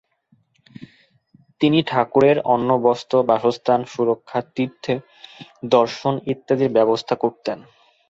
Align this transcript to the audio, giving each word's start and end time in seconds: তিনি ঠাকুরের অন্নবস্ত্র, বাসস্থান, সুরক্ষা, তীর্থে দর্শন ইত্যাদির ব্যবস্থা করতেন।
তিনি 1.61 1.79
ঠাকুরের 1.83 2.37
অন্নবস্ত্র, 2.55 3.15
বাসস্থান, 3.23 3.79
সুরক্ষা, 3.85 4.39
তীর্থে 4.55 4.93
দর্শন 5.75 6.13
ইত্যাদির 6.33 6.71
ব্যবস্থা 6.77 7.15
করতেন। 7.23 7.57